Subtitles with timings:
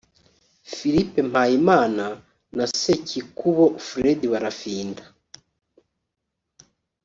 [0.73, 2.05] Philippe Mpayimana
[2.57, 5.03] na Sekikubo Fred Brafinda